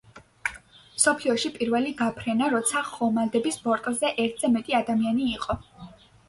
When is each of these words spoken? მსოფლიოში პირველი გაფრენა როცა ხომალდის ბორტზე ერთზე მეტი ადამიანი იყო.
მსოფლიოში 0.93 1.51
პირველი 1.57 1.93
გაფრენა 1.99 2.47
როცა 2.53 2.81
ხომალდის 2.87 3.61
ბორტზე 3.67 4.11
ერთზე 4.25 4.51
მეტი 4.57 4.79
ადამიანი 4.81 5.29
იყო. 5.37 5.61